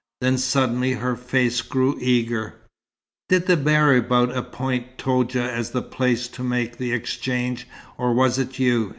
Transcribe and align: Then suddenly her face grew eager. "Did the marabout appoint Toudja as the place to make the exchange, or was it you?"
Then 0.19 0.39
suddenly 0.39 0.93
her 0.93 1.15
face 1.15 1.61
grew 1.61 1.95
eager. 2.01 2.55
"Did 3.29 3.45
the 3.45 3.55
marabout 3.55 4.35
appoint 4.35 4.97
Toudja 4.97 5.43
as 5.43 5.69
the 5.69 5.83
place 5.83 6.27
to 6.29 6.43
make 6.43 6.79
the 6.79 6.91
exchange, 6.91 7.67
or 7.99 8.11
was 8.11 8.39
it 8.39 8.57
you?" 8.57 8.89